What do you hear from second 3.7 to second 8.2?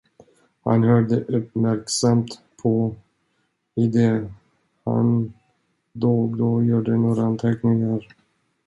i det han då och då gjorde några anteckningar.